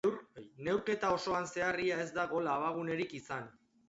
[0.67, 3.47] Neurketa osoan zehar ia ez da gol abagunerik izan.